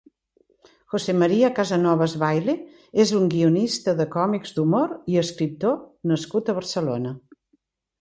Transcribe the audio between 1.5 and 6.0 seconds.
Casanovas Baile és un guionista de còmics d'humori escriptor